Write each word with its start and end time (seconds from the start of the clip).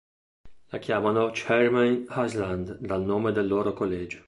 La 0.71 0.79
chiamano 0.79 1.29
"Chairman 1.31 2.07
Island", 2.09 2.79
dal 2.79 3.03
nome 3.03 3.31
del 3.33 3.45
loro 3.45 3.73
collegio. 3.73 4.17